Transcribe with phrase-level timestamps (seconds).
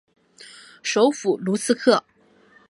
[0.81, 2.03] 首府卢茨克。